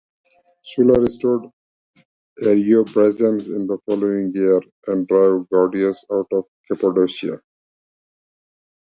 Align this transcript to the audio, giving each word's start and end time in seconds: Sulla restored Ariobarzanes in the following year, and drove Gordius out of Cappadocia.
Sulla 0.69 0.99
restored 0.99 1.43
Ariobarzanes 2.41 3.49
in 3.55 3.67
the 3.67 3.77
following 3.85 4.31
year, 4.33 4.59
and 4.87 5.07
drove 5.07 5.47
Gordius 5.51 6.03
out 6.11 6.25
of 6.31 6.45
Cappadocia. 6.67 7.39